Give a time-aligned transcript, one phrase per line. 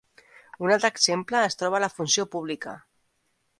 [0.67, 2.77] Un altre exemple es troba a la funció pública.